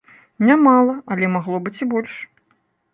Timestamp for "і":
1.83-1.91